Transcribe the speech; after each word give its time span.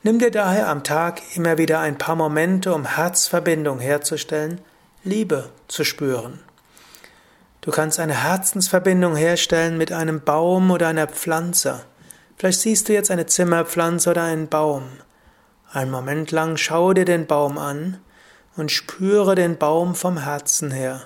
Nimm 0.01 0.17
dir 0.17 0.31
daher 0.31 0.67
am 0.67 0.83
Tag 0.83 1.21
immer 1.35 1.57
wieder 1.57 1.79
ein 1.79 1.97
paar 1.97 2.15
Momente, 2.15 2.73
um 2.73 2.85
Herzverbindung 2.85 3.79
herzustellen, 3.79 4.59
Liebe 5.03 5.51
zu 5.67 5.83
spüren. 5.83 6.39
Du 7.61 7.71
kannst 7.71 7.99
eine 7.99 8.23
Herzensverbindung 8.23 9.15
herstellen 9.15 9.77
mit 9.77 9.91
einem 9.91 10.21
Baum 10.21 10.71
oder 10.71 10.87
einer 10.87 11.07
Pflanze. 11.07 11.81
Vielleicht 12.35 12.61
siehst 12.61 12.89
du 12.89 12.93
jetzt 12.93 13.11
eine 13.11 13.27
Zimmerpflanze 13.27 14.09
oder 14.09 14.23
einen 14.23 14.47
Baum. 14.47 14.83
Einen 15.71 15.91
Moment 15.91 16.31
lang 16.31 16.57
schau 16.57 16.93
dir 16.93 17.05
den 17.05 17.27
Baum 17.27 17.59
an 17.59 17.99
und 18.57 18.71
spüre 18.71 19.35
den 19.35 19.57
Baum 19.57 19.93
vom 19.93 20.17
Herzen 20.17 20.71
her. 20.71 21.03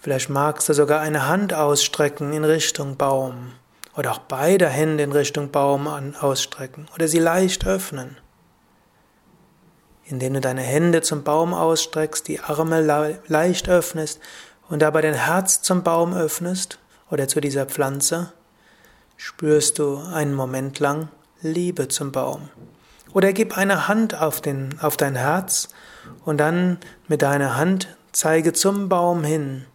Vielleicht 0.00 0.28
magst 0.28 0.68
du 0.68 0.74
sogar 0.74 1.00
eine 1.00 1.28
Hand 1.28 1.54
ausstrecken 1.54 2.32
in 2.32 2.44
Richtung 2.44 2.96
Baum 2.96 3.52
oder 3.96 4.10
auch 4.10 4.18
beide 4.18 4.68
Hände 4.68 5.04
in 5.04 5.12
Richtung 5.12 5.52
Baum 5.52 5.86
ausstrecken 6.20 6.88
oder 6.94 7.06
sie 7.06 7.20
leicht 7.20 7.64
öffnen. 7.64 8.16
Indem 10.04 10.34
du 10.34 10.40
deine 10.40 10.62
Hände 10.62 11.00
zum 11.00 11.22
Baum 11.22 11.54
ausstreckst, 11.54 12.26
die 12.26 12.40
Arme 12.40 12.80
leicht 13.28 13.68
öffnest 13.68 14.20
und 14.68 14.82
dabei 14.82 15.00
dein 15.00 15.14
Herz 15.14 15.62
zum 15.62 15.84
Baum 15.84 16.12
öffnest 16.12 16.80
oder 17.08 17.28
zu 17.28 17.40
dieser 17.40 17.66
Pflanze, 17.66 18.32
spürst 19.16 19.78
du 19.78 19.98
einen 20.12 20.34
Moment 20.34 20.80
lang 20.80 21.08
Liebe 21.44 21.88
zum 21.88 22.10
Baum. 22.10 22.48
Oder 23.12 23.32
gib 23.32 23.56
eine 23.56 23.86
Hand 23.86 24.20
auf, 24.20 24.40
den, 24.40 24.74
auf 24.80 24.96
dein 24.96 25.14
Herz 25.14 25.68
und 26.24 26.38
dann 26.38 26.78
mit 27.06 27.22
deiner 27.22 27.56
Hand 27.56 27.96
zeige 28.12 28.52
zum 28.54 28.88
Baum 28.88 29.22
hin 29.22 29.66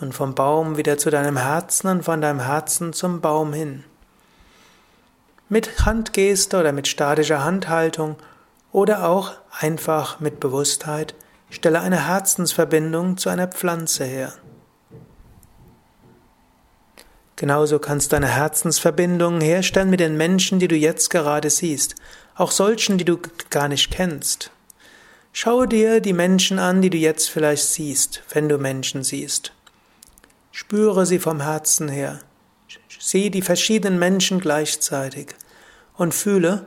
und 0.00 0.14
vom 0.14 0.34
Baum 0.34 0.76
wieder 0.76 0.98
zu 0.98 1.10
deinem 1.10 1.38
Herzen 1.38 1.88
und 1.88 2.04
von 2.04 2.20
deinem 2.20 2.40
Herzen 2.40 2.92
zum 2.92 3.20
Baum 3.20 3.52
hin. 3.52 3.84
Mit 5.48 5.86
Handgeste 5.86 6.60
oder 6.60 6.72
mit 6.72 6.86
statischer 6.86 7.42
Handhaltung 7.42 8.16
oder 8.70 9.08
auch 9.08 9.32
einfach 9.58 10.20
mit 10.20 10.40
Bewusstheit 10.40 11.14
stelle 11.48 11.80
eine 11.80 12.06
Herzensverbindung 12.06 13.16
zu 13.16 13.30
einer 13.30 13.48
Pflanze 13.48 14.04
her. 14.04 14.34
Genauso 17.38 17.78
kannst 17.78 18.10
du 18.10 18.16
eine 18.16 18.26
Herzensverbindung 18.26 19.40
herstellen 19.40 19.90
mit 19.90 20.00
den 20.00 20.16
Menschen, 20.16 20.58
die 20.58 20.66
du 20.66 20.74
jetzt 20.74 21.08
gerade 21.08 21.50
siehst, 21.50 21.94
auch 22.34 22.50
solchen, 22.50 22.98
die 22.98 23.04
du 23.04 23.16
gar 23.48 23.68
nicht 23.68 23.92
kennst. 23.92 24.50
Schau 25.32 25.64
dir 25.64 26.00
die 26.00 26.14
Menschen 26.14 26.58
an, 26.58 26.82
die 26.82 26.90
du 26.90 26.96
jetzt 26.96 27.30
vielleicht 27.30 27.62
siehst, 27.62 28.24
wenn 28.32 28.48
du 28.48 28.58
Menschen 28.58 29.04
siehst. 29.04 29.52
Spüre 30.50 31.06
sie 31.06 31.20
vom 31.20 31.40
Herzen 31.40 31.88
her. 31.88 32.18
Sieh 32.98 33.30
die 33.30 33.42
verschiedenen 33.42 34.00
Menschen 34.00 34.40
gleichzeitig 34.40 35.28
und 35.96 36.14
fühle, 36.14 36.66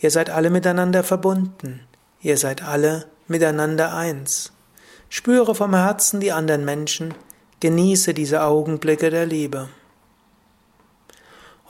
ihr 0.00 0.10
seid 0.10 0.28
alle 0.28 0.50
miteinander 0.50 1.02
verbunden, 1.02 1.80
ihr 2.20 2.36
seid 2.36 2.62
alle 2.62 3.06
miteinander 3.26 3.94
eins. 3.94 4.52
Spüre 5.08 5.54
vom 5.54 5.74
Herzen 5.74 6.20
die 6.20 6.32
anderen 6.32 6.66
Menschen, 6.66 7.14
genieße 7.60 8.12
diese 8.12 8.42
Augenblicke 8.42 9.08
der 9.08 9.24
Liebe. 9.24 9.70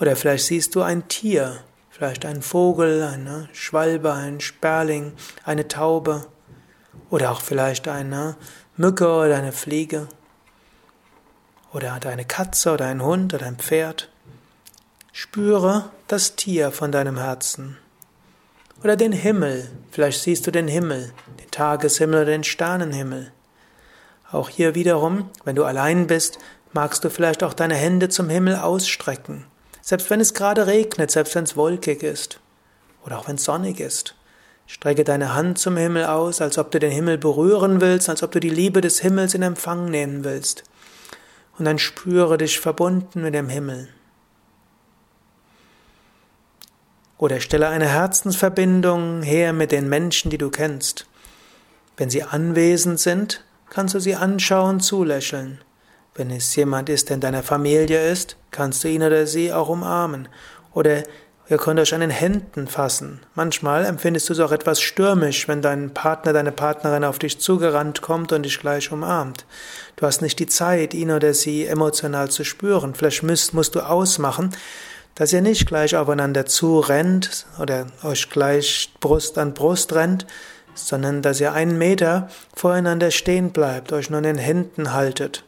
Oder 0.01 0.17
vielleicht 0.17 0.47
siehst 0.47 0.75
du 0.75 0.81
ein 0.81 1.09
Tier, 1.09 1.59
vielleicht 1.91 2.25
ein 2.25 2.41
Vogel, 2.41 3.03
eine 3.03 3.51
Schwalbe, 3.53 4.15
ein 4.15 4.41
Sperling, 4.41 5.13
eine 5.45 5.69
Taube 5.69 6.27
oder 7.11 7.31
auch 7.31 7.43
vielleicht 7.43 7.87
eine 7.87 8.37
Mücke 8.79 9.07
oder 9.07 9.37
eine 9.37 9.53
Fliege 9.53 10.09
oder 11.75 11.93
eine 11.93 12.25
Katze 12.25 12.73
oder 12.73 12.87
ein 12.87 13.03
Hund 13.03 13.35
oder 13.35 13.45
ein 13.45 13.59
Pferd. 13.59 14.09
Spüre 15.13 15.91
das 16.09 16.35
Tier 16.35 16.73
von 16.73 16.93
deinem 16.93 17.19
Herzen. 17.19 17.77
Oder 18.83 18.97
den 18.97 19.13
Himmel, 19.13 19.71
vielleicht 19.91 20.23
siehst 20.23 20.47
du 20.47 20.51
den 20.51 20.67
Himmel, 20.67 21.13
den 21.39 21.51
Tageshimmel 21.51 22.23
oder 22.23 22.31
den 22.31 22.45
Sternenhimmel. 22.45 23.33
Auch 24.33 24.49
hier 24.49 24.75
wiederum, 24.75 25.29
wenn 25.45 25.57
du 25.57 25.65
allein 25.65 26.07
bist, 26.07 26.39
magst 26.73 27.05
du 27.05 27.11
vielleicht 27.11 27.43
auch 27.43 27.53
deine 27.53 27.75
Hände 27.75 28.09
zum 28.09 28.31
Himmel 28.31 28.57
ausstrecken 28.57 29.45
selbst 29.83 30.11
wenn 30.11 30.21
es 30.21 30.35
gerade 30.35 30.67
regnet, 30.67 31.11
selbst 31.11 31.35
wenn 31.35 31.45
es 31.45 31.57
wolkig 31.57 32.03
ist 32.03 32.41
oder 33.05 33.19
auch 33.19 33.29
wenn 33.29 33.37
es 33.37 33.45
sonnig 33.45 33.81
ist. 33.81 34.15
Strecke 34.67 35.03
deine 35.03 35.35
Hand 35.35 35.59
zum 35.59 35.77
Himmel 35.77 36.05
aus, 36.05 36.41
als 36.41 36.57
ob 36.57 36.71
du 36.71 36.79
den 36.79 36.93
Himmel 36.93 37.19
berühren 37.19 37.81
willst, 37.81 38.09
als 38.09 38.23
ob 38.23 38.31
du 38.31 38.39
die 38.39 38.51
Liebe 38.51 38.81
des 38.81 39.01
Himmels 39.01 39.35
in 39.35 39.43
Empfang 39.43 39.87
nehmen 39.87 40.23
willst. 40.23 40.63
Und 41.59 41.65
dann 41.65 41.79
spüre 41.79 42.39
dich 42.39 42.61
verbunden 42.61 43.23
mit 43.23 43.35
dem 43.35 43.49
Himmel. 43.49 43.89
Oder 47.19 47.41
stelle 47.41 47.69
eine 47.69 47.89
Herzensverbindung 47.89 49.23
her 49.23 49.53
mit 49.53 49.73
den 49.73 49.89
Menschen, 49.89 50.31
die 50.31 50.39
du 50.39 50.51
kennst. 50.51 51.07
Wenn 51.97 52.09
sie 52.09 52.23
anwesend 52.23 52.99
sind, 52.99 53.45
kannst 53.69 53.95
du 53.95 54.01
sie 54.01 54.15
anschauen, 54.15 54.81
zulächeln. 54.81 55.61
Wenn 56.15 56.31
es 56.31 56.55
jemand 56.57 56.89
ist, 56.89 57.09
der 57.09 57.15
in 57.15 57.21
deiner 57.21 57.43
Familie 57.43 58.11
ist, 58.11 58.37
kannst 58.51 58.83
du 58.83 58.89
ihn 58.89 59.03
oder 59.03 59.27
sie 59.27 59.53
auch 59.53 59.69
umarmen. 59.69 60.29
Oder 60.75 61.05
ihr 61.49 61.57
könnt 61.57 61.79
euch 61.79 61.95
an 61.95 62.01
den 62.01 62.11
Händen 62.11 62.67
fassen. 62.67 63.21
Manchmal 63.37 63.85
empfindest 63.85 64.29
du 64.29 64.33
es 64.33 64.41
auch 64.41 64.51
etwas 64.51 64.81
stürmisch, 64.81 65.47
wenn 65.47 65.63
dein 65.63 65.95
Partner, 65.95 66.33
deine 66.33 66.51
Partnerin 66.51 67.05
auf 67.05 67.21
dich 67.21 67.39
zugerannt 67.39 68.03
kommt 68.03 68.33
und 68.33 68.43
dich 68.43 68.59
gleich 68.59 68.91
umarmt. 68.91 69.47
Du 69.97 70.07
hast 70.07 70.21
nicht 70.21 70.41
die 70.41 70.49
Zeit, 70.49 70.95
ihn 70.95 71.13
oder 71.13 71.33
sie 71.33 71.65
emotional 71.67 72.29
zu 72.29 72.43
spüren. 72.43 72.95
Vielleicht 72.95 73.23
musst, 73.23 73.55
musst 73.55 73.77
du 73.77 73.81
ausmachen, 73.81 74.51
dass 75.15 75.33
ihr 75.33 75.43
nicht 75.43 75.67
gleich 75.67 75.95
aufeinander 75.95 76.45
zurennt 76.45 77.47
oder 77.61 77.87
euch 78.03 78.31
gleich 78.31 78.93
Brust 78.99 79.39
an 79.39 79.55
Brust 79.55 79.93
rennt, 79.93 80.27
sondern 80.75 81.23
dass 81.23 81.41
ihr 81.41 81.53
einen 81.53 81.79
Meter 81.79 82.29
voreinander 82.55 83.13
stehen 83.13 83.51
bleibt, 83.53 83.93
euch 83.93 84.11
nur 84.11 84.19
in 84.19 84.25
den 84.25 84.39
Händen 84.39 84.93
haltet 84.93 85.45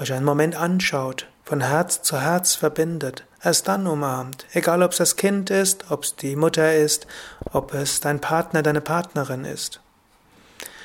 euch 0.00 0.12
einen 0.12 0.24
Moment 0.24 0.56
anschaut, 0.56 1.26
von 1.44 1.60
Herz 1.60 2.02
zu 2.02 2.20
Herz 2.20 2.54
verbindet, 2.54 3.24
erst 3.42 3.68
dann 3.68 3.86
umarmt, 3.86 4.46
egal 4.52 4.82
ob 4.82 4.92
es 4.92 4.98
das 4.98 5.16
Kind 5.16 5.50
ist, 5.50 5.90
ob 5.90 6.04
es 6.04 6.16
die 6.16 6.36
Mutter 6.36 6.74
ist, 6.74 7.06
ob 7.52 7.72
es 7.74 8.00
dein 8.00 8.20
Partner, 8.20 8.62
deine 8.62 8.80
Partnerin 8.80 9.44
ist. 9.44 9.80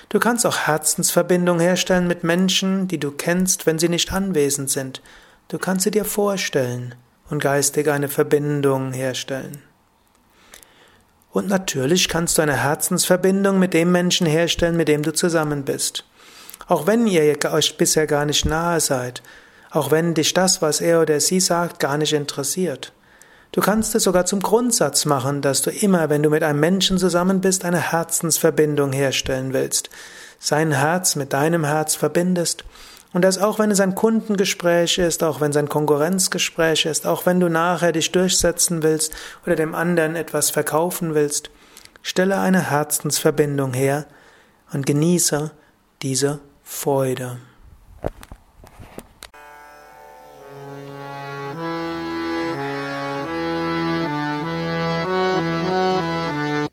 Du 0.10 0.20
kannst 0.20 0.46
auch 0.46 0.68
Herzensverbindung 0.68 1.60
herstellen 1.60 2.06
mit 2.06 2.24
Menschen, 2.24 2.88
die 2.88 3.00
du 3.00 3.12
kennst, 3.12 3.66
wenn 3.66 3.80
sie 3.80 3.90
nicht 3.90 4.12
anwesend 4.12 4.70
sind. 4.70 5.02
Du 5.48 5.58
kannst 5.58 5.86
sie 5.86 5.92
dir 5.92 6.06
vorstellen 6.06 6.96
und 7.30 7.42
geistig 7.42 7.90
eine 7.90 8.10
Verbindung 8.10 8.92
herstellen. 8.92 9.62
Und 11.32 11.48
natürlich 11.48 12.10
kannst 12.10 12.38
du 12.38 12.42
eine 12.42 12.58
Herzensverbindung 12.58 13.58
mit 13.58 13.74
dem 13.74 13.92
Menschen 13.92 14.28
herstellen, 14.28 14.76
mit 14.76 14.90
dem 14.90 15.02
du 15.02 15.14
zusammen 15.14 15.64
bist. 15.64 16.04
Auch 16.72 16.88
wenn 16.88 17.06
ihr 17.06 17.38
euch 17.52 17.76
bisher 17.76 18.08
gar 18.08 18.24
nicht 18.24 18.46
nahe 18.46 18.80
seid, 18.80 19.22
auch 19.72 19.92
wenn 19.92 20.14
dich 20.14 20.34
das, 20.34 20.62
was 20.62 20.80
er 20.80 21.02
oder 21.02 21.20
sie 21.20 21.42
sagt, 21.42 21.82
gar 21.82 21.98
nicht 21.98 22.14
interessiert. 22.14 22.94
Du 23.52 23.60
kannst 23.60 23.94
es 23.94 24.04
sogar 24.04 24.26
zum 24.26 24.40
Grundsatz 24.40 25.04
machen, 25.04 25.42
dass 25.42 25.62
du 25.62 25.70
immer, 25.70 26.10
wenn 26.10 26.24
du 26.24 26.30
mit 26.30 26.44
einem 26.44 26.62
Menschen 26.62 26.98
zusammen 26.98 27.42
bist, 27.42 27.66
eine 27.66 27.92
Herzensverbindung 27.92 28.94
herstellen 28.94 29.52
willst, 29.52 29.90
sein 30.40 30.72
Herz 30.72 31.18
mit 31.18 31.34
deinem 31.34 31.66
Herz 31.66 31.96
verbindest. 31.96 32.64
Und 33.12 33.26
dass 33.26 33.38
auch 33.38 33.60
wenn 33.60 33.72
es 33.72 33.82
ein 33.82 33.94
Kundengespräch 33.94 34.98
ist, 34.98 35.26
auch 35.26 35.42
wenn 35.42 35.52
es 35.52 35.58
ein 35.58 35.68
Konkurrenzgespräch 35.68 36.86
ist, 36.86 37.06
auch 37.06 37.26
wenn 37.26 37.42
du 37.42 37.50
nachher 37.50 37.92
dich 37.92 38.14
durchsetzen 38.14 38.82
willst 38.82 39.14
oder 39.46 39.58
dem 39.58 39.76
anderen 39.76 40.16
etwas 40.16 40.52
verkaufen 40.52 41.16
willst, 41.16 41.50
stelle 42.02 42.40
eine 42.40 42.72
Herzensverbindung 42.72 43.74
her 43.74 44.06
und 44.72 44.86
genieße 44.86 45.52
diese 46.02 46.40
Freude. 46.72 47.51